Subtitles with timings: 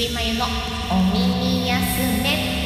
[0.00, 0.46] びまゆの
[0.90, 1.76] お耳休
[2.22, 2.58] め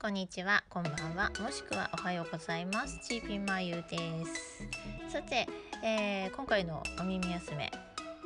[0.00, 2.98] こんにちは、こんばんは、もしくはおはようございます。
[3.08, 3.96] ちーピーまゆで
[4.26, 4.66] す。
[5.08, 5.46] さて、
[5.84, 7.70] えー今回のお耳休め、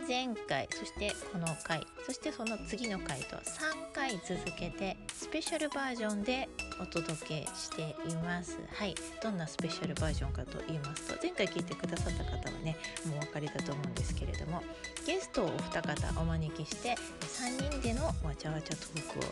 [0.09, 6.49] 前回、そしてこの回、そしてその次の回と3回続けてスペシャルバージョンで
[6.81, 8.59] お届けしています。
[8.73, 14.63] はい、どんなスペシャルバージョンかと言いますと、前回聞いてくださった方はね、もうお分かりだと思うんですけれども、
[15.07, 19.25] ゲストをお二方お招きして、3人でのわちゃわちゃトークを、え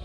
[0.00, 0.04] ー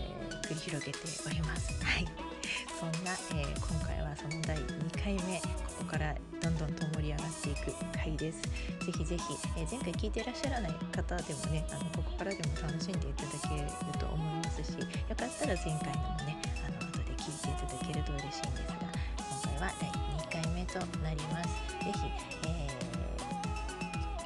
[0.50, 1.72] 繰り広げております。
[1.84, 2.29] はい。
[2.78, 5.48] そんな、えー今回はその第2回目こ
[5.80, 8.42] こからどんどんと盛り上がっていく回です。
[8.42, 8.50] ぜ
[8.92, 9.24] ひぜひ、
[9.56, 21.48] えー前回聞いていらっしゃらない方でもねあのここからでも楽しんでいただけると思いますしよかったら前回のもねあの後で聞いていただけると嬉しいんですが今回は第2回目となります。
[21.84, 22.00] ぜひ、
[22.48, 22.70] えー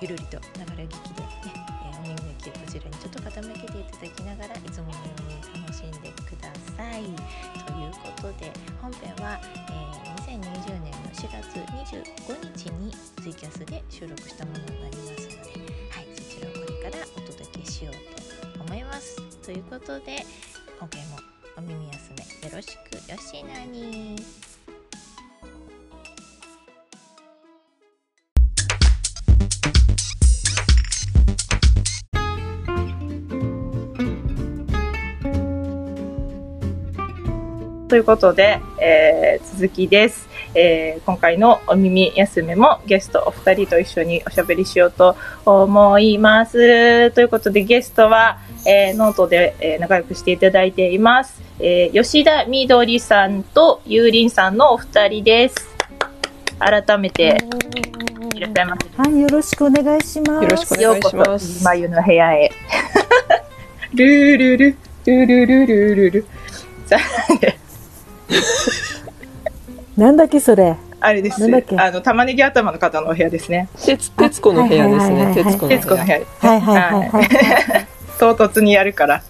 [0.00, 1.28] ゆるりとながら聞きでね、
[1.96, 7.63] お耳抜きこちらにちょっと傾けていただきながらいつものように楽しんでください。
[7.75, 9.94] ということで本編は、えー
[10.34, 11.58] 2020年の4月
[11.94, 12.91] 25日に
[13.22, 15.50] ツイキャスで収録したものになりますので、
[15.91, 19.20] はい、そちらをこれからお届けしようと思います。
[19.45, 20.25] ということで
[20.80, 21.19] 今回も
[21.56, 24.53] お耳休めよろしくよしなに。
[37.94, 45.14] ということで、えー続きです、えー今回のお耳休めもゲストお二人と一緒におしゃべりしようと
[45.46, 47.12] 思います。
[47.12, 51.40] ということでゲストは、えーノートで、えー仲良くしていただいています。
[51.60, 55.54] えー吉田みどりさんとゆうりんさんのお二人です。
[56.58, 57.38] 改めて
[58.34, 59.02] いらっしゃいませ。
[59.02, 60.42] はい、よろしくお願いします。
[60.42, 61.64] よろしくお願いしまようこそす。
[61.64, 62.50] まゆの部屋へ。
[63.94, 66.27] ルールル、ルルルルルルル。
[66.86, 67.64] さあ
[69.96, 70.77] なんだっけそれ？
[71.01, 71.45] あれです。
[71.77, 73.68] あの、玉ねぎ頭の方のお部屋ですね。
[73.85, 75.24] 徹徹子の部屋ですね。
[75.27, 76.20] はいはいはいはい徹子の部屋。
[76.39, 77.86] はいはいはい。
[78.18, 79.23] 唐突にやるから。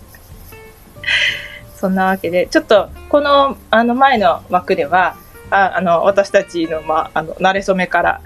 [1.77, 5.17] そんなわけで、ちょっと、この、あの、前の枠では、
[5.51, 8.21] ああの、私たちの、まあ、あの、慣れ初めから、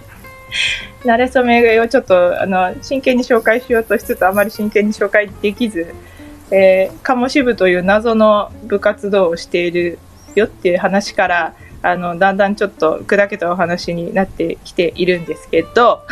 [1.04, 5.92] 慣れ初めをちょっと、あの、真剣に紹介しようとしつつ、あまり真剣に紹介できず、
[6.50, 9.98] えー、鴨支部という謎の部活動をしている
[10.34, 16.02] よっていう話から、あの、だんだんちょっと砕けたお話になってきているんですけど、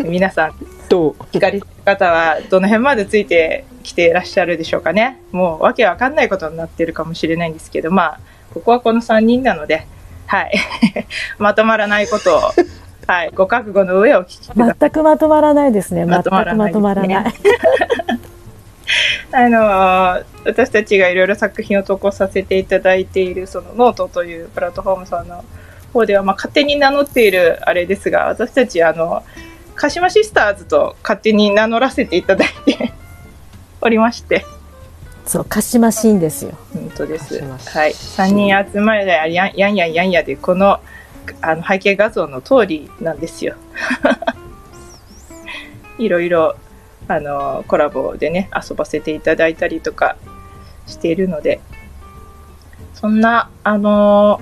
[0.04, 0.54] 皆さん、
[0.88, 1.14] どう？
[1.32, 5.20] 聞かれた方はどの辺までついてきていらっしゃるでしょうかね。
[5.32, 8.20] もうわけわかんないことになってるかもしれないんですけど、まあ、
[8.54, 9.86] ここはこの3人なので、
[10.26, 10.52] はい。
[11.38, 12.40] まとまらないことを、
[13.06, 14.76] はい、お覚悟の上お聞きください。
[14.78, 16.06] 全くまとまらないですね。
[16.06, 17.34] 全くまとまらないまとまらない。
[19.32, 25.44] あのー私たちがいろいろ作品を投稿させていただいている、そのノートというプラットフォームさんの
[25.92, 29.22] 方では、まあ、勝手に名乗っているあれですが、私たち、あの、
[29.74, 32.92] かしましシスターズと勝手に名乗らせていただいて
[33.80, 34.44] おりまして、
[35.26, 36.52] そう、鹿島シーンですよ。
[36.72, 37.40] 本当です。
[37.40, 37.92] はい。
[37.92, 40.80] 3人集まりで、やんやんやんやんやで、この、
[41.40, 43.54] あの、背景画像の通りなんですよ。
[45.98, 46.56] いろいろ、
[47.08, 50.16] あの、コラボでね、遊ばせていただいたりとか
[50.86, 51.60] しているので、
[52.94, 54.40] そんな、あの、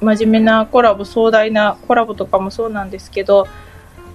[0.00, 3.46] 真面目なコラボ、壮大なコラボとかもそうなんですけど、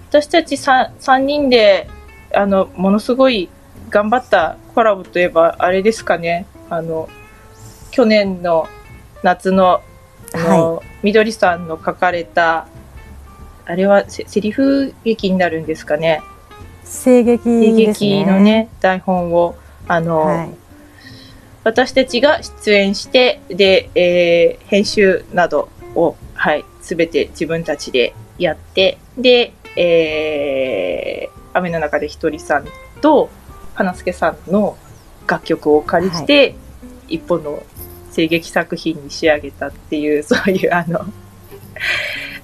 [0.09, 1.88] 私たち 3, 三人で、
[2.34, 3.50] あの、ものすごい
[3.90, 7.10] 頑張ったコラボといえば、あれですかね、あの、
[7.92, 8.68] 去年の
[9.24, 9.81] 夏の、
[10.33, 12.68] あの、みどりさんの書かれた、
[13.66, 16.22] あれはセセリフ劇になるんですかね？
[16.83, 17.72] 声劇ね。
[17.74, 19.56] 劇のね、台本を、
[19.88, 20.50] あの、はい。
[21.63, 32.66] 私たちが出演して、で、えー編集などを、はい、すべて自分たちでやって、で、えー雨の中でひとりさん
[33.01, 33.30] と、
[33.74, 34.77] 花助さんの
[35.27, 36.56] 楽曲をお借りして、
[37.10, 37.62] 一本の
[38.16, 41.06] 声劇作品に仕上げたっていう、 そういう、あの、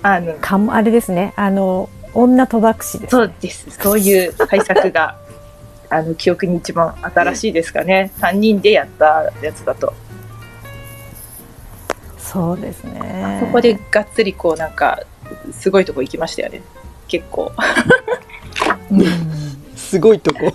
[0.04, 1.34] あの、かもあれですね。
[1.36, 3.12] あの、女賭博士です。
[3.12, 3.70] そうです。
[3.72, 5.18] そういう対策が、
[5.90, 8.12] あの、記憶に一番新しいですかね。
[8.20, 9.94] 3人でやったやつだと。
[12.18, 13.40] そうですね。
[13.40, 15.00] そこでがっつりこうなんか、
[15.52, 16.62] すごいとこ行きましたよね。
[17.08, 17.52] 結構。
[19.76, 20.54] すごいとこ。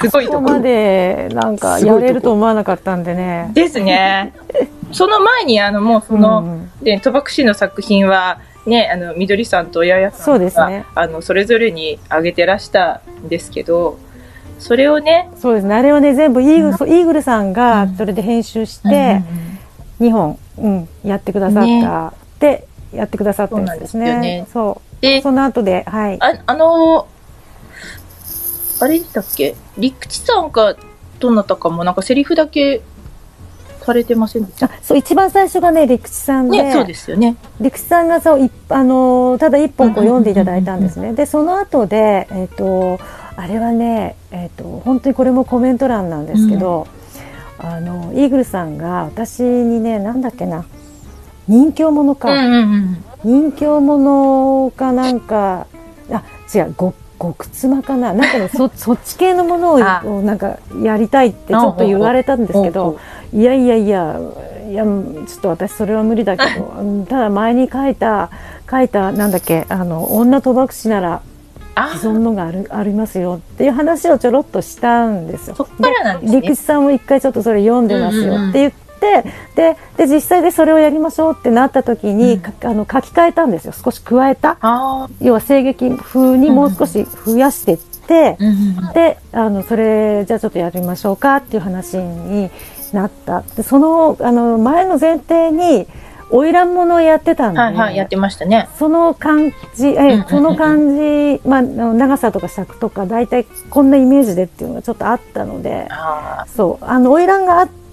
[0.00, 3.50] すごいとこまでなんかやれると思わなかったんでね。
[3.54, 4.32] ですね。
[4.92, 13.98] その前に、あの、もうその、うんで、戸隠の作品は、ね、あの、みどりさんとややさんがそねあの、それぞれにあげてらしたんですけど、
[14.58, 15.74] それをね、そうですね。
[15.74, 19.22] あれをね、全部イーグル、そうイーグルさんがそれで編集して、
[20.00, 21.66] 2本、うん、やってくださった。
[21.66, 24.46] ねで、やってくださったんですよねね。
[24.52, 25.02] そう。
[25.02, 26.18] で、その後で、はい。
[26.20, 27.06] ああの
[28.80, 29.54] あれでしたっけ？
[29.78, 30.74] 陸地さんか
[31.18, 32.82] どなたかもなんかセリフだけ
[33.80, 34.66] されてませんでした？
[34.66, 37.36] あそう、一番最初がね、陸地さんで、ね、そうですよね。
[37.60, 41.12] 陸地さんがそう、いあのーただ一本こう読んでいただいたんですね。
[41.14, 42.98] で、その後で、えっ、と、
[43.36, 46.86] あれはね、えっ、と、本当にこれもコメント欄なんですけど、
[47.58, 50.64] あの、イーグルさんが私にね、なんだっけな、
[51.48, 52.30] 人形者か。
[52.30, 53.04] うんうんうん。
[53.24, 55.66] 人形者かなんか
[56.12, 56.22] あ
[56.54, 58.12] 違うご極妻かな？
[58.12, 62.98] なんかねそそっち系のものをなんかやりたいってちょっと言われたんですけど
[63.32, 64.20] いやいやいや
[64.68, 68.30] いやちょっと私それは無理だけどうんただ前に書いた
[68.70, 71.22] 書いたなんだっけあの女賭博師なら
[71.74, 75.56] あ既存のがあるありますよっていう話をちょろっとしたんですよ。
[75.56, 76.56] そっからなんですね陸地。
[76.56, 88.92] さんも一回ちょっとそれ読んでますよって言って、でで実際でそれをやりましょうってなった時に、うんかあの書き換えたんですよ少し加えたあ要は声劇風にもう少し増やしてってあ。、うん。
[88.92, 92.50] であのそれじゃあちょっとやりましょうかっていう話に
[92.92, 95.86] なったでそのあの前の前提に
[96.30, 98.68] 花魁ものをやってたんで、はいはい、やってましたね。
[98.78, 105.88] その感じ、えその感じ、まあ、長さとか尺とか大体こんなイメージでっていうのがちょっとあったので。
[106.56, 107.85] そうあの花魁があって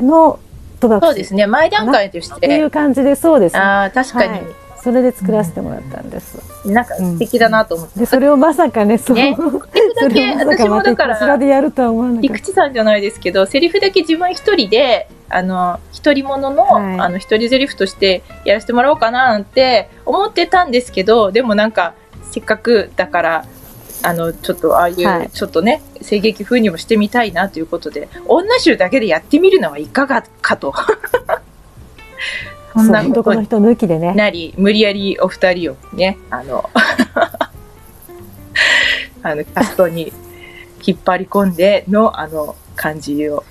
[0.00, 0.38] の
[0.80, 1.46] 賭博そうですね。
[1.46, 2.62] 前段階としっていて。
[2.62, 3.60] う感じでそうですね。
[3.60, 4.42] ああ、確かに、はい。
[4.82, 8.00] それで作らせてもらったんです、なんか素敵だなと思って。
[8.00, 9.36] でそれをまさかねそう、ね。
[9.36, 17.00] そだけれをまさかまた私もだからでやるとは思わなかっ陸地 さんじゃないですけど、セリフだけ自分一人で、あの、一人者の、はい。
[17.00, 21.92] あの、一人セリフとしてやらせてもらおうかななんて思ってたんですけど、でもなんか、
[22.30, 23.44] せっかくだから、
[24.02, 25.30] あの、ちょっとああいう、はい。
[25.30, 30.72] ちょっとね、声劇風にもしてみたいなということで、女衆だけでやってみるのはいかがかと。
[32.72, 34.14] そたんなことの人抜きでね。
[34.14, 36.70] なり、無理やりお二人をね、あの、
[39.22, 40.12] あの、キャストに
[40.84, 43.44] 引っ張り込んでの、あの、感じを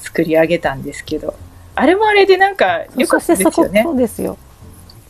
[0.00, 1.34] 作り上げたんですけど、
[1.74, 3.82] あれもあれでなんか良かったですよね。
[3.82, 3.92] そ。
[3.92, 4.38] うですよ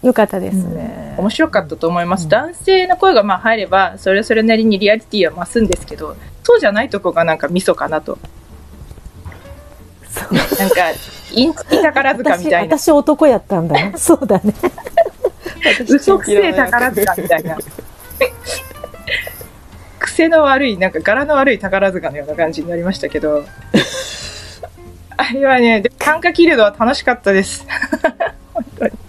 [0.05, 2.25] よかったですね、面白かったと思います。
[2.25, 8.19] うん男性の声がまあ入れば、それそれなりにリアリティは増すんですけど、そうじゃないとこがなんかミソかなと。
[10.11, 10.91] そうなんか、
[11.33, 12.77] インチキ宝塚み私たいな。
[12.79, 14.55] 私男やったんだね そうだね
[15.89, 17.57] 嘘くせえ宝塚みたいな。
[19.99, 23.47] 癖の悪い、なんか柄の悪い宝塚のような感じになりましたけど。
[25.17, 27.67] あれはね、でも短歌切るのは楽しかったです。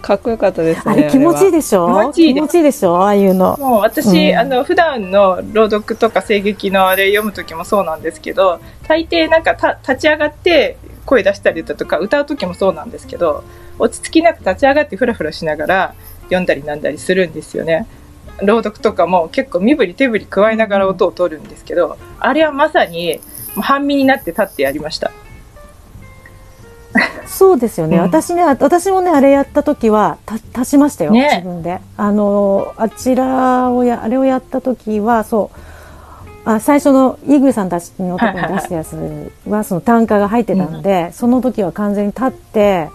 [0.06, 0.94] かっこよかったですね。
[0.94, 1.52] あれ気持ちいいい。
[1.52, 2.12] でしょ？
[2.12, 2.96] 気持ちいいでしょ？
[3.02, 13.42] ああいうのもう私、うんあの、普段の朗読とか声劇のあれ読む時もそうなんですけど、大抵なんかた立ち上がって声出したりだとか歌う時もそうなんですけど、
[13.80, 15.94] 落ち着きなく立ち上がってフラフラしながら
[16.26, 17.88] 読んだりなんだりするんですよね。
[18.42, 23.18] 朗読とかも結構身振り手振り加えながら音を取るんですけど、あれはまさに
[23.60, 25.10] 半身になって立ってやりました。
[27.26, 28.02] そうですよね、うん。
[28.02, 31.28] 私ね私もねあれやった時はた足しましたよ、ね。
[31.36, 31.80] 自分で。
[31.96, 35.58] あのあちらをやあれをやった時はそう。
[36.48, 42.88] あ最初のイーグルさんたちのところに出したやつは その単価が入ってたんで、その時は完全に立って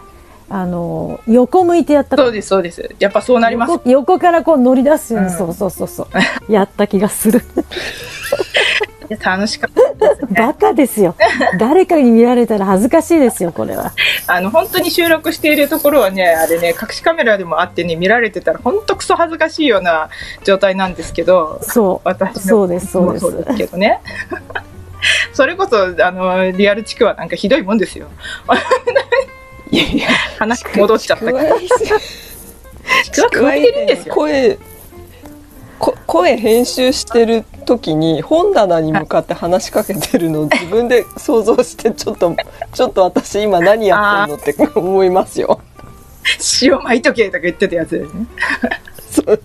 [0.49, 2.15] あの横向いてやった。
[2.15, 2.89] そうです、そうです。
[2.99, 3.71] やっぱそうなります。
[3.71, 5.37] 横横からこう乗り出すように、うん。
[5.37, 6.07] そうそうそうそ
[6.47, 6.51] う。
[6.51, 7.41] やった気がする
[9.11, 10.27] いや楽しかったですね。
[10.39, 11.17] バカですよ
[11.59, 13.91] 誰かに見られたら恥ずかしいですよこれは
[14.25, 20.09] あの、本当に収録しているところはね、あれね、隠しカメラでもあってね、見られてたら、本当クソ恥ずかしいような
[20.45, 23.99] 状態なんですけど、そう私のそうですそうですもそうですけどね。
[25.33, 28.07] それこそ、あの、リアル地区はなんかひどいもんですよ。
[29.71, 30.07] いやいや、
[30.39, 31.39] 話戻っちゃったけど。
[33.11, 34.15] 地区は変わってるんですよ。
[34.15, 34.57] 声、
[35.79, 42.35] こ声編集してる時に本棚に向かって話しかけてるのを自分で想像してちょっと
[42.73, 45.61] ちょっと私今何やってんのって思いますよ。
[46.61, 48.25] 塩巻いとけとか言ってたやつですね。
[49.09, 49.41] そう。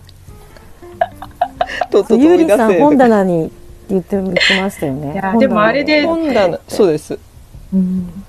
[1.91, 3.53] とっととゆりさん本棚に
[3.89, 5.13] 言って言ってましたよね。
[5.13, 7.19] いやでもあれで本棚そうです。
[7.73, 8.25] うん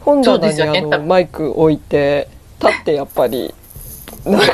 [0.00, 2.28] 本棚にあのマイク置いて
[2.60, 3.54] 立ってやっぱり
[4.24, 4.46] なんか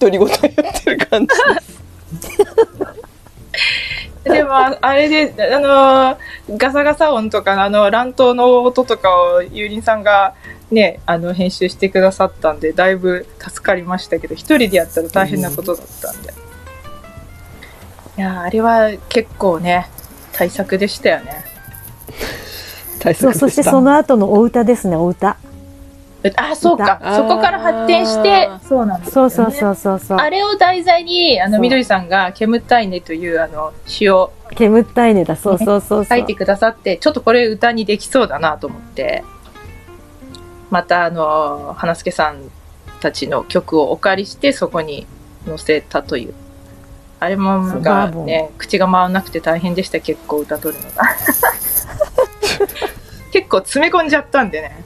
[0.00, 0.38] 独り言言っ
[0.84, 1.76] てる感じです
[4.28, 6.18] でも、あれで、あの、
[6.56, 10.34] ガサガサ音とか、あの、乱闘の音とかを、ゆうりんさんが、
[10.70, 16.34] ね、あの、編集してくださったんで、だいぶ助かりましたけど、一人でやったら大変なことだったんで。
[18.18, 19.88] いやーあれは結構ね、
[20.32, 21.44] 対策でしたよね。
[22.98, 25.36] 対そうそして策でしたその後のお歌ですねお歌
[26.36, 26.98] あ、そうか。
[27.00, 29.30] 歌そこから発展してそうなんですよね。
[29.30, 39.24] そうそうそうそうそうあれを題材に、あの、みどりさんが、煙たいねという、あの、詩を煙ったいねだそうそうそうそう書いてくださって、ちょっとこれ歌にできそうだなと思って、
[40.70, 42.38] また、あの、花助さん
[43.00, 45.06] たちの曲をお借りして、そこに
[45.46, 46.34] 載せたという。
[47.18, 51.04] あれも、なんかそうね、口が回らなくて大変でした、結構歌取るのが。
[53.32, 54.84] 結構詰め込んじゃったんでね。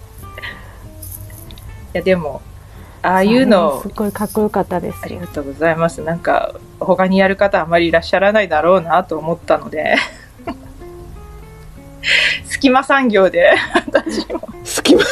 [1.94, 2.42] いや、でも、
[3.02, 6.02] ああいうのすっごいかっこよかったですありがとうございます。
[6.02, 9.96] なんか、他にやる方あまりいらっしゃらないだろうなと思ったので、
[12.46, 13.52] 隙間産業で、
[13.86, 14.40] 私も。
[14.64, 15.02] 隙間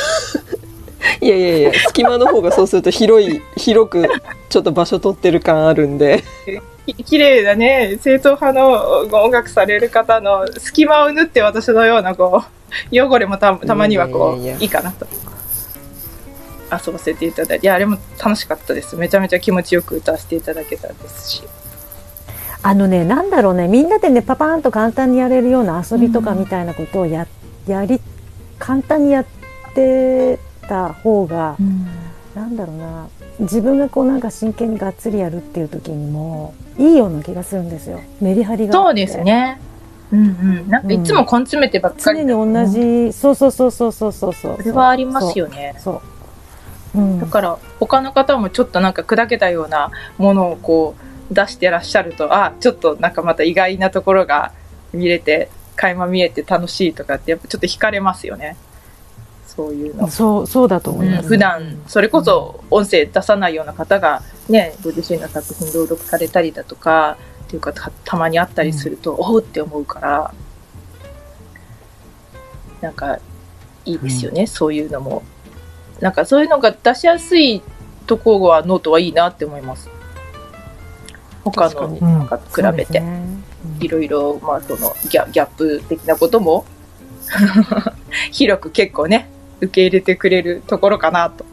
[1.21, 4.09] いやいやいや隙間の方がそうすると広い広く
[4.49, 6.23] ちょっと場所取ってる感あるんで
[6.95, 15.07] き綺麗なね、正統派の音楽される方の隙間を縫って私のようなこう、汚れもたたまにはこう、いいかなと。
[16.73, 18.97] 遊ばせていただいて、いや、あれも楽しかったです。
[18.97, 21.43] めちゃめちゃ気持ちよく歌わせていただけたですし。
[22.61, 23.69] あのねなんだろうね。
[23.69, 27.27] みんなでねパパーンと簡単にやれるような遊びとかみたいなことをや,、
[27.67, 28.01] やり
[28.59, 29.27] 簡単にやっ
[29.75, 31.57] てた方が、
[32.35, 33.09] なんだろうな。
[33.39, 38.01] 自分がこうなんか真剣にがっつりやるっていう時にもいいような気がするんですよ。
[38.21, 39.61] メリハリがそうですね。
[40.11, 40.31] うんう
[40.67, 40.69] ん。
[40.69, 44.57] なんかいつも根詰めてばっかり常に同じ、そうそうそうそうそうそうそう。
[44.59, 45.77] それはありますよね。
[45.79, 45.95] そう。
[45.95, 46.18] そ
[46.95, 50.95] う、うん、だから他の方もちょっとなんか砕けたようなものをこ
[51.31, 54.53] う出してらっしゃるとあちょっとなんかまた意外なところが
[54.93, 58.57] 見れて垣間見えて楽しいとかってやっぱちょっと惹かれますよね。
[59.47, 70.35] そういうの、そうそうだと思います、普段それこそ音声出さないような方がねご自身の作品朗読されたりだとかっていうかたたまにあったりすると、おおって思うから
[72.81, 73.19] なんか
[73.85, 75.25] いいですよね、そういうのも
[76.01, 77.63] なんかそういうのが出しやすい
[78.07, 79.91] ところはノートはいいなって思います。
[81.45, 83.03] 他のにうんなんか比べて
[83.81, 86.67] いろいろまあそのギャギャップ的なことも
[88.33, 91.45] 広く結構ね受け入れてくれるところかなと。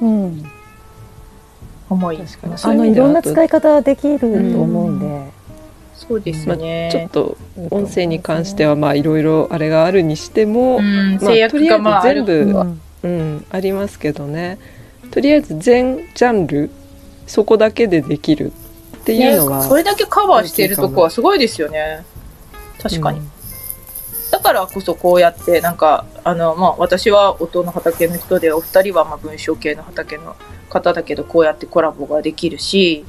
[0.00, 0.24] うん。
[0.24, 0.50] うん
[1.90, 2.18] 思い
[2.62, 5.32] あのいろんな使い方はできると思うんで、
[6.08, 7.36] そうですよね、ちょっと
[7.70, 11.58] 音声に関してはまあいろいろあれがあるにしても、うん、まあとりあえず
[12.02, 14.58] 全部うんうん、ありますけどね。
[15.10, 16.70] とりあえず全ジャンル
[17.26, 18.52] そこだけでできる
[18.98, 22.04] っていうのは、ね、それだけカバーしているとこはすごいですよね。
[22.80, 23.30] 確かに、うん。
[24.30, 30.36] だからこそこうやってなんかあの、まあ、私は音の畑の人でお二人はまあ文章系の畑の
[30.68, 33.04] 方だけどこうやってコラボができるし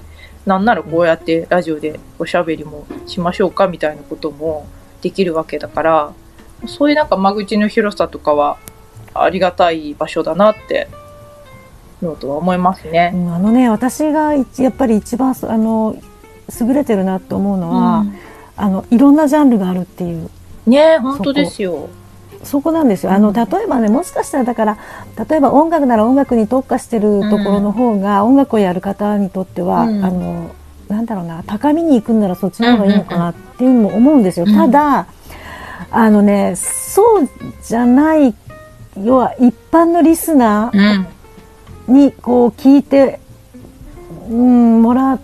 [0.46, 4.68] なんならこうやってラジオでおしゃべりもしましょうかみたいなことも
[5.02, 6.14] できるわけだから
[6.68, 8.58] そういうなんか間口の広さとかは
[9.14, 10.88] ありがたい場所だなって
[12.02, 13.12] ノートは思いますね。
[13.14, 15.96] うんあのね私が一やっぱり一番あの
[16.60, 18.06] 優れてるなと思うのは、
[18.58, 20.30] あのいろんなジャンルがあるっていう
[20.66, 21.90] ね本当ですよ。
[22.44, 23.12] そこなんですよ。
[23.12, 24.78] あの例えばねもしかしたらだから
[25.30, 30.06] 例えば音楽なら音楽に特化してるところの方が、音楽をやる方にとっては、うん。
[30.06, 30.56] あの
[30.88, 34.46] なんだろうな高みに行くんならそっちの方がいいのかなっていうのも思うんですよ。
[34.48, 35.08] うんただ
[35.90, 37.30] あのねそう
[37.64, 38.34] じゃない
[38.98, 41.08] 要は一般のリスナーうん。
[41.88, 43.20] にこう聞いて、
[44.30, 45.20] うん、もら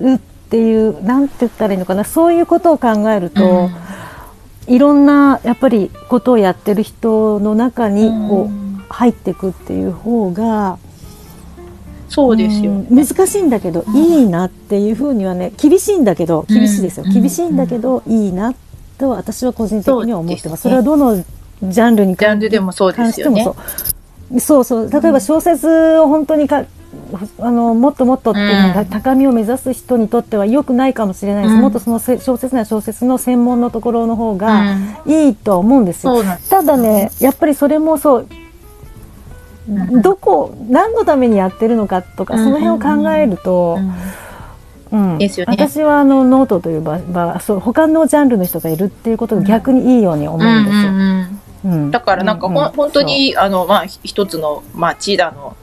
[0.00, 0.18] うっ
[0.50, 3.68] ていうなんて言ったらいいのかなそういうことを考えると、
[4.66, 10.78] いろんなやっぱりことをやってる人の中にこう入っていくっていう方が、
[12.08, 17.12] そうですよ、うん難しいんだけど、いいなっていうふうにはね厳しいんだけど厳しいですよ、うん。
[17.12, 18.54] 厳しいんだけど、いいな
[18.98, 20.62] と私は個人的には思ってます。
[20.62, 23.44] それはどのジャンルにジャンルでもそうですよね。
[23.44, 23.56] 関してもそ
[24.36, 24.40] う。
[24.40, 25.02] そうそう。
[25.02, 26.64] 例えば小説を本当にか
[27.40, 28.86] あのもっともっとっていうのがうん。
[28.86, 31.60] 高みを目指す人にとっては良くないかもしれないです、うん。
[31.60, 35.12] もっとそのせ小説なら小説の専門のところの方がうん。
[35.12, 38.26] いいとは思うんですよ、そうなんただねやっぱりそれもそう
[39.68, 40.02] うん。
[40.02, 42.44] どこ何のためにやってるのかとかうん。
[42.44, 45.18] その辺を考えると、うん。
[45.18, 45.30] ね。
[45.46, 50.90] 私はあのノートという場場そう他のジャンルの人がいるっていうことが逆にいいように思うんですよ。
[50.90, 51.72] うんうんうん。
[51.72, 51.90] うん。
[51.90, 55.56] だからなんかほん、うう本当にあのまあひ一つの町だの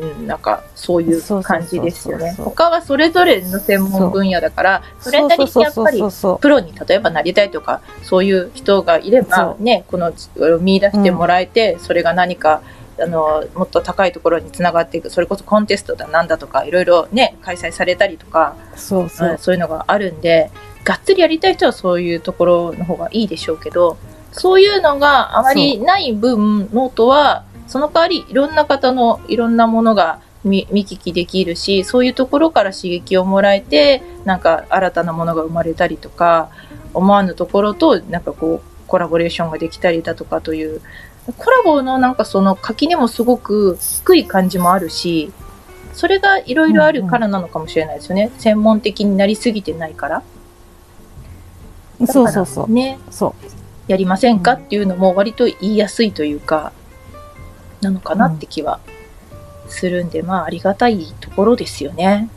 [0.00, 2.34] うん、なんかそういう感じですよね。
[2.38, 6.02] 他はそれぞれの専門分野だから、それなりにやっぱり
[6.40, 10.12] プロに例えばなりたいとか、そういう人がいればそね、この
[10.60, 12.62] 見出してもらえて、それが何か、
[13.00, 19.30] あの、もっと高いところにつながっていく、それこそコンテストだなんだとか、いろいろね、開催されたりとか、そうそう。
[19.30, 20.50] うんそういうのがあるんで、
[20.84, 23.96] がっつりやりたい人はそういうところの方がいいでしょうけど、
[24.32, 27.44] そういうのがあまりない分、ノートは、
[27.74, 36.50] その代わりいろんな方のいろんなものが見見聞きできるし、そういうところから刺激をもらえて、なんか新たなものが生まれたりとか、
[36.92, 40.82] 思わぬところとなんかこうコラボレーションができたりだとかという、
[41.36, 45.32] コラボのなんかその垣根もすごく低い感じもあるし、
[45.94, 48.30] それがいろいろあるからなのかもしれないですよね。
[48.38, 50.22] 専門的になりすぎてないから。
[52.06, 53.34] そうそうそうね、そ
[53.88, 56.72] うやりませんかっていうのも割と言いやすいというか、
[57.84, 58.80] なのかなって気は
[59.68, 62.28] するんで、まあありがたいところですよね。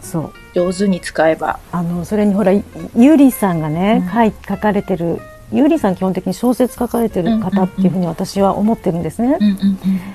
[0.00, 1.58] そう上手に使えば。
[1.70, 2.52] あのそれにほら
[2.96, 5.20] ゆりさんがね、うん書い書かれてる
[5.52, 9.36] ゆりさん基本的に小説書かれてる方っていうふうに私は思ってるんですね。
[9.40, 9.58] うんうん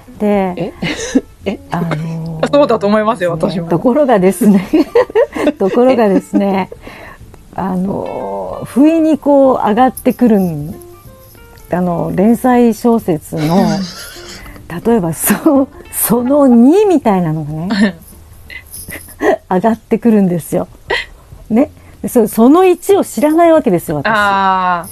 [0.10, 0.17] うん。
[0.17, 0.74] でえ？
[1.46, 1.60] え？
[1.72, 4.67] あのー そうだと思いますよ私もところがですね
[5.57, 6.69] ところがですね
[7.55, 10.75] あのー不意にこう上がってくるん
[11.72, 13.66] あの連載小説の
[14.86, 17.98] 例えばそその2みたいなのがね
[19.50, 20.68] 上がってくるんですよ。
[21.50, 21.72] ね、
[22.08, 24.10] そその1を知らないわけですよ私。
[24.10, 24.86] あ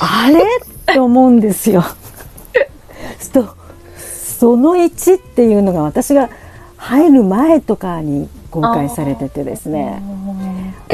[0.00, 0.40] あれ？
[0.40, 1.84] って思うんですよ。
[3.32, 3.56] と
[4.38, 6.28] その1っていうのが私が
[6.76, 9.72] 入る前とかに公開されててですあ。
[9.72, 10.02] ね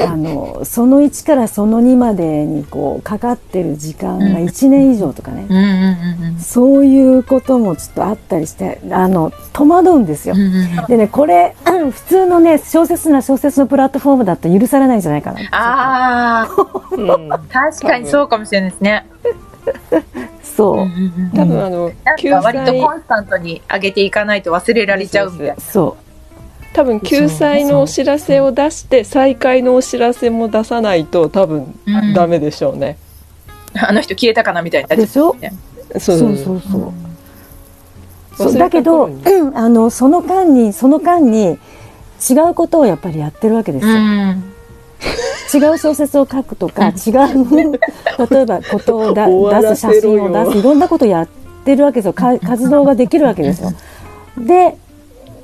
[0.02, 10.34] あのその1からその2までにこうかかってる時間が1年以上とかね、そういうこともちょっとあったりしてあの戸惑うんですよ。
[10.88, 15.40] でねこれ普通のね小説なら小説のプラットフォームだと許されないんじゃないかな。
[15.52, 16.48] ああ、
[16.92, 19.06] うん確かにそうかもしれないですね。
[20.42, 20.88] そう、
[21.34, 25.56] 多分あのなん救か割と済コンスタントに上げていかないと忘れられちゃうみたいな。
[25.56, 25.96] そ
[26.74, 32.14] 多分救済のお知らせを出して再開のお知らせも出さないと多分うん。
[32.14, 32.98] ダメでしょうね。
[33.74, 35.06] あの人消えたかなみたいになっちゃ。
[35.06, 35.36] そ
[36.00, 36.94] そうそうそう、うん。
[38.36, 39.56] そうだけど、うん。
[39.56, 41.58] あのその間にその間に
[42.28, 44.54] 違うことをやっぱりやってるわけですよ、うん。
[45.54, 47.78] 違う小説を書くとか 違う
[48.30, 49.28] 例えばことをだ
[49.62, 51.28] 出す写真を出すいろんなことをやっ
[51.64, 52.12] てるわけですよ。
[52.12, 53.72] か活動ができるわけですよ。
[54.36, 54.76] で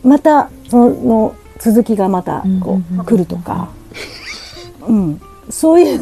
[0.03, 3.69] またその続きがまたこう来るとか、
[4.87, 6.01] うん、そういう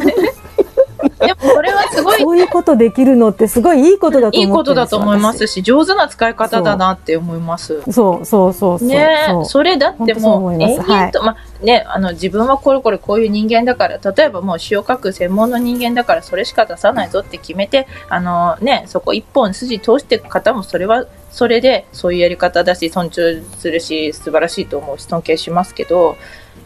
[1.18, 2.20] でもそれはすごい。
[2.20, 7.82] そういうことできるのってすごいいいことだと思ってるんですよいいことだと思いますし、上手な使い方だなって思います。
[7.86, 26.16] 私そうそうそうねそれだってもう延々と、まあね、あの自分はこれこれこういう人間だから、例えばもう詩を書く専門の人間だからそれしか出さないぞって決めて、あのね、そこ一本筋通していく方もそれはそれでそういうやり方だし、尊重するし、素晴らしいと思うし、尊敬しますけど、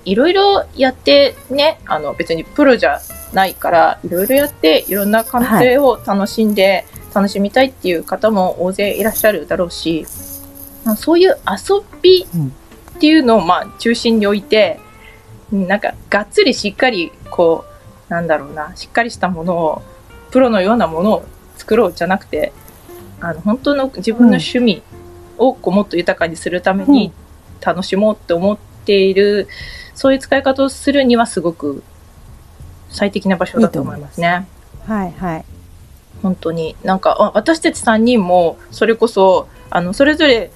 [0.04, 3.00] いろいろやってね、あの別にプロじゃ
[3.32, 10.06] ないから、いろいろやっていろんな感性を楽しんで、楽しみたいっていう方も大勢いらっしゃるだろうし、
[10.96, 14.78] そういう遊びっていうのをまあ中心に置いて、
[15.52, 17.64] うんなんかがっつりしっかりこ
[18.08, 19.82] う、なんだろうな、しっかりしたものを、
[20.30, 21.24] プロのようなものを
[21.56, 22.52] 作ろうじゃなくて、
[23.20, 24.82] あの本当の自分の趣味
[25.38, 27.12] をこうもっと豊かにするために
[27.60, 29.46] 楽しもうって思っている、
[29.94, 31.84] そういう使い方をするにはすごく
[32.92, 34.46] 最適な場所だと思いますね。
[34.87, 35.44] はいはい
[36.22, 36.76] 本当に。
[36.85, 40.52] なんか、あ私たち3人も、それこそ、あの、それぞれ、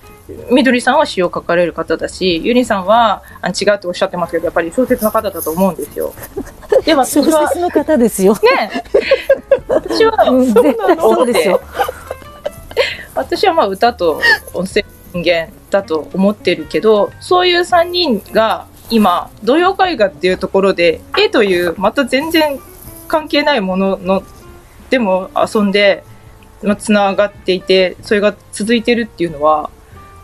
[0.51, 6.12] みどりさんは詩を書かれる方だし、ゆりさんはあ違うっておっしゃってますけど、やっぱり小説の方だと思うんですよ。
[6.85, 8.35] で、私小は、説の方ですよ。
[8.35, 8.83] ね、
[9.68, 11.61] 私は、 うん絶対そうですよ。
[13.14, 14.20] 私はまあ歌と
[14.53, 22.59] 音声人間だと思ってるけど、そういう3人が今、童謡絵画っていうところで、絵というまた全然
[23.09, 24.22] 関係ないものの、
[24.90, 26.05] でも遊んで、
[26.62, 29.70] まあ、つながっていて、それが続いてるっていうのは、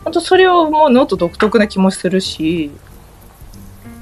[0.03, 2.71] 本当それをもうノート独特な気もするし、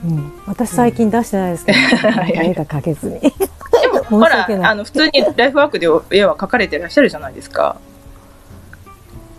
[0.04, 1.78] うん、私最近出してないですけど、
[2.42, 3.20] 絵が描けずに。
[3.20, 3.30] で
[3.88, 7.78] もほらあの、普通にライフワークで絵は描かれてらっしゃるじゃないですか。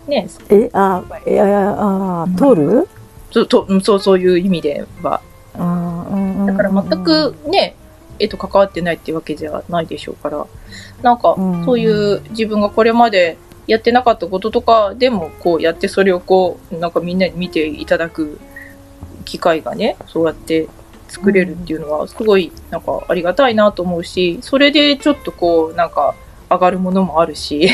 [0.07, 2.89] ねえ、あ、いやいや、あ、通る？
[3.33, 5.21] そうとそうそういう意味では。
[5.53, 7.75] だから全くね、
[8.19, 10.45] 絵と関わってないっていうわけじゃないでしょうから、
[11.01, 11.65] なんかうん。
[11.65, 18.39] そういう自分がこれまでやってなかったこととかでもこうやってそれをこうなんかみんなに見ていただく
[19.25, 20.67] 機会がねそうやって
[21.07, 26.15] 作れるっていうのはすごいなんかありがたいなと思うしそれでちょっとこうなんか
[26.49, 27.69] 上がるものもあるし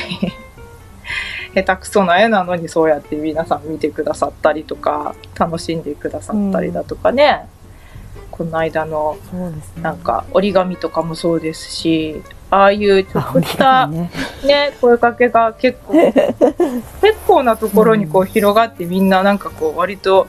[1.53, 7.47] 下手くそな絵なのにそうやって皆さん見てくださったりとか楽しんでくださったりだとかね、
[8.29, 9.17] この間の
[9.81, 14.11] なんか折り紙とかもそうですしああいうちょあっとしたね。
[14.43, 15.93] ね、声かけが結構、
[17.01, 20.27] 結構なところにこう広がってみんななんかこう割と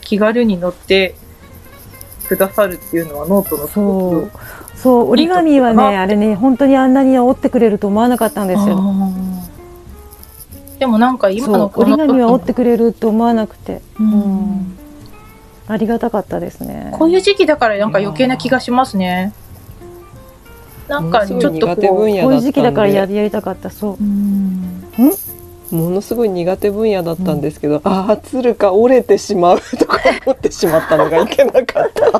[0.00, 1.14] 気軽に乗って
[2.28, 4.30] くださるっていうのはノートのすそごう。
[4.74, 8.80] そう折り紙はねあれね本当にあんなに折ってくれると思わなかったんですよ
[10.80, 14.10] でもなんか今のこの折り紙は折ってくれると思わなくて、ううん。
[14.10, 14.78] ん、
[15.68, 16.94] ありがたかったですね。
[16.98, 19.34] こういう時期だからなんか余計な気がしますね。
[20.88, 23.68] なんかちょっとこう、こういう時期だからやりやりたかった。
[23.68, 23.98] そう
[25.70, 32.10] ものすごい苦手分野だったんですけど、ああ鶴か折れてしまう とか思ってしまったのがいけなかった。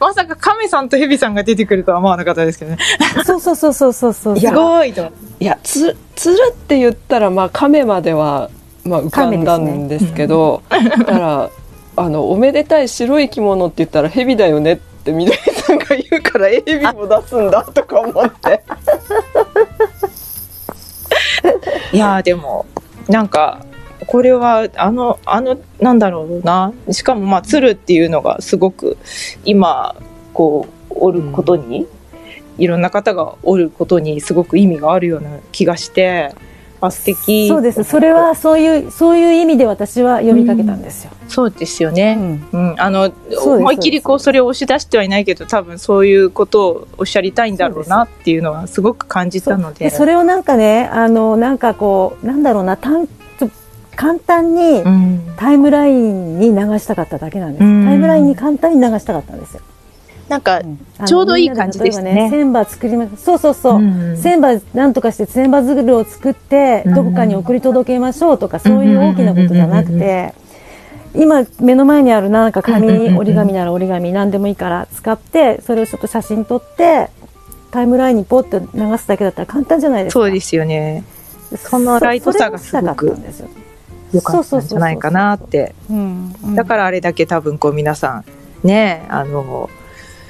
[0.00, 2.78] まさか亀さんと蛇さんが出てくるとは思わなかったですけどね。
[3.24, 5.08] そうそうそうそうそうそうすごいと。
[5.38, 8.50] いやつ鶴って言ったらまあ亀までは
[8.84, 11.50] まあ浮かんだんですけど、だから
[11.96, 18.62] あのおめでたい白い着物って言ったら蛇だよねってみどりさんが言うからえ蛇も出すんだとか思って。
[21.92, 22.66] いやーでも
[23.08, 23.64] なんか
[24.06, 26.72] これはあのあのなんだろうな。
[26.90, 28.96] しかもまあ鶴っていうのがすごく
[29.44, 29.94] 今
[30.32, 31.86] こう折ることに、
[32.58, 36.34] いろんな方が折ることにすごく意味があるような気がして
[36.82, 37.48] あ素敵。
[37.48, 37.84] そうです。
[37.84, 42.44] それはそういうそういう意味で私は呼びかけたんですよ、そうですようね、ん。
[42.52, 42.74] うん。
[42.76, 49.86] あの思いっきりこうそれを押し出してはいないけど多分そういうことをおっしゃりたいんだろうなっていうのはすごく感じたので。
[49.86, 53.06] でそれをなんかねあのなんかこうなんだろうな単
[53.38, 53.50] ちょ
[53.94, 55.22] 簡単にうん。
[55.36, 57.84] タイムラインに流したかっただけなんです、うん。
[57.84, 59.62] タイムラインに簡単に流したかったんですよ、
[60.32, 60.62] なんか
[61.04, 62.28] ちょうどいい感じでしたね。
[62.30, 70.34] 千羽作りまそうそうそう、うん千羽なんとかして千羽鶴を作ってうんどこかに送り届けましょうとかそういう大きなことじゃなくうんうんうんて
[71.14, 77.10] 今目の前にあるなんか紙折り紙なら折り紙何でもいいから使ってそれをちょっと写真撮って
[77.70, 80.20] タイムラインにポッと流すだけだったら簡単じゃないですか。
[80.20, 81.04] そうですよね。
[81.56, 83.06] そのライトさがすごく
[84.12, 85.74] 良かったんじゃないかなって。
[85.90, 86.54] うんうん。
[86.54, 88.24] だからあれだけ多分こう皆さ
[88.64, 89.81] んねあのうん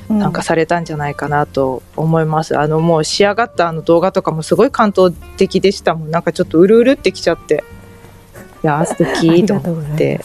[0.09, 6.11] なんかされたんじゃないかなと思います、あのもう仕上がったあの動画とかもすごい感動的でしたもん。
[6.11, 7.65] なんかちょっとうるうるってきちゃって。
[8.63, 10.23] いやー素あ敵と思って。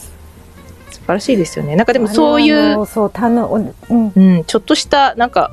[0.90, 1.76] 素晴らしいですよね。
[1.76, 4.12] なんかでもそういうそうたのうん。
[4.16, 5.52] うん、ちょっとしたなんか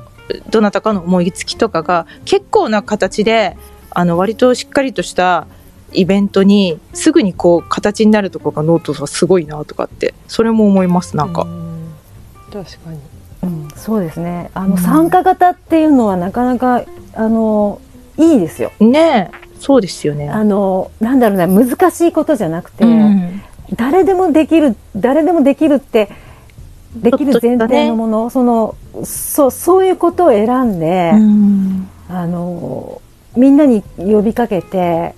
[0.49, 3.57] どなたかの思いつきとかが結構な形で
[3.89, 5.47] あの割としっかりとした
[5.93, 11.93] イベントにすぐにこう形になるところがノートはすごいなとかってそれも思いますなんか、うん。
[12.51, 12.99] 確かに。
[13.45, 14.49] うん、そうですね。
[14.53, 14.69] あうん。
[14.71, 17.79] の参加型っていうのはなかなかあの
[18.17, 18.71] いいですよ。
[18.79, 19.45] ねえ。
[19.59, 20.29] そうですよね。
[20.29, 23.41] あのなんだろうな難しいことじゃなくて、うん。
[23.75, 26.09] 誰でもできる誰でもできるって
[26.95, 31.89] できる前提のもの、そのそうそういうことを選んで、うん。
[32.09, 33.01] あの
[33.35, 35.15] みんなに呼びかけて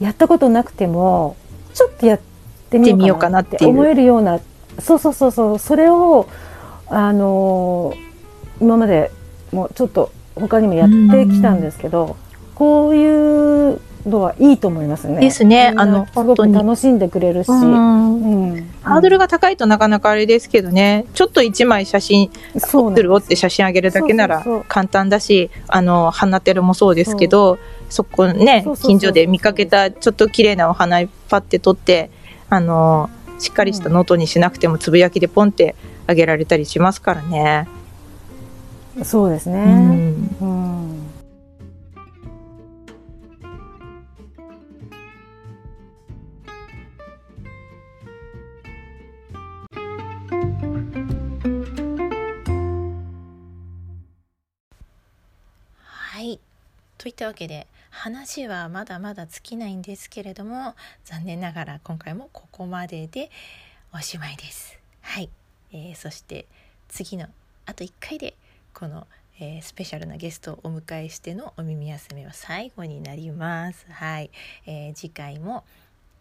[0.00, 1.36] やったことなくても
[1.74, 2.20] ちょっとやっ
[2.70, 4.40] てみようかなって思えるような
[4.78, 6.28] そうそうそうそうそれを
[6.88, 7.94] あの
[8.60, 9.10] 今まで
[9.52, 12.16] もうちょっと他にもやってきたんですけど、
[12.54, 15.20] こういうのはいいと思いますね。
[15.20, 15.72] ですね。
[15.76, 18.52] あのすごく楽しんでくれるし、うん。
[18.52, 18.70] うん。
[18.82, 21.06] ハードルが高いとなかなかあれですけどね。
[21.14, 24.64] ちょっと一枚写真そうなん折る折って写真あげるだけならそうそうそう。
[24.68, 32.10] 簡単だしあの花テルもそうですけどそこねそうそうそう近所で見かけたちょっと綺麗なお花パッて取って
[32.48, 35.74] あのしっかりしたノートにしなくてもつぶやきでポンって
[36.06, 37.68] あげられたりしますからね。
[39.04, 39.58] そうですね。
[39.58, 40.76] うんうん
[56.16, 56.40] はい
[56.96, 63.30] といったわけで話はまだまだ尽きないんですけれども残念ながら今回もここまでで
[63.92, 64.78] おしまいです。
[65.02, 65.28] はい、
[65.72, 66.46] えーそして
[66.88, 67.26] 次の
[67.66, 68.34] あと1回で
[68.72, 69.06] この、
[69.40, 73.86] えースペシャルなゲストをお迎えしてのお耳休めは最後になります。
[73.90, 74.30] はい、
[74.66, 75.64] えー次回も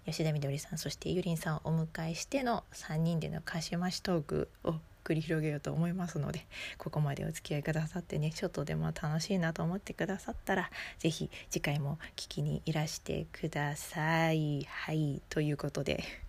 [0.06, 6.46] 吉田みどりさんそしてゆりんさんをお迎えしての3人でのかしましトークを繰り広げようと思いますので
[6.78, 14.68] ここまでお付き合いくださってねちょっとでも楽しいなと思ってくださったら是非次回も聞きにいらしてください。
[14.70, 16.25] はいということで。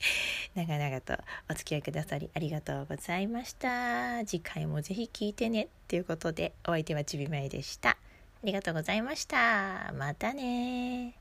[0.54, 1.14] 長々と
[1.50, 4.24] お付き合いくださりありがとうございました。
[4.26, 5.68] 次回もぜひ聞いてね。
[5.88, 7.90] ということで、お相手はちびまえでした。
[7.90, 7.96] あ
[8.44, 9.92] りがとうございました。
[9.96, 11.14] またね